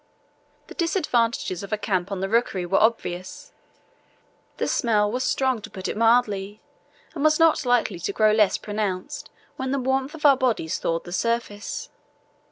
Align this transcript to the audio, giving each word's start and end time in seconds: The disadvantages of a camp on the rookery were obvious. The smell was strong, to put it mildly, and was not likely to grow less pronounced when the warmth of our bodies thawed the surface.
The 0.65 0.73
disadvantages 0.73 1.61
of 1.61 1.71
a 1.71 1.77
camp 1.77 2.11
on 2.11 2.21
the 2.21 2.27
rookery 2.27 2.65
were 2.65 2.81
obvious. 2.81 3.53
The 4.57 4.67
smell 4.67 5.11
was 5.11 5.23
strong, 5.23 5.61
to 5.61 5.69
put 5.69 5.87
it 5.87 5.95
mildly, 5.95 6.59
and 7.13 7.23
was 7.23 7.37
not 7.37 7.67
likely 7.67 7.99
to 7.99 8.11
grow 8.11 8.31
less 8.31 8.57
pronounced 8.57 9.29
when 9.57 9.69
the 9.69 9.77
warmth 9.77 10.15
of 10.15 10.25
our 10.25 10.37
bodies 10.37 10.79
thawed 10.79 11.03
the 11.03 11.13
surface. 11.13 11.89